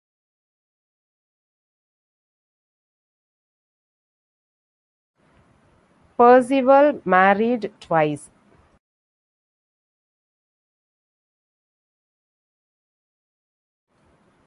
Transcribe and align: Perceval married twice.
Perceval 6.17 6.99
married 7.05 7.71
twice. 7.79 8.29